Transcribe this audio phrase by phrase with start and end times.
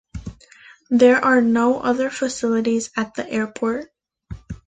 [0.89, 3.91] There are no other facilities at the airport.